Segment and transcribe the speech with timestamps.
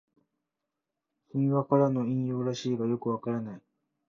[1.31, 3.61] 神話からの引用らしいがよくわからない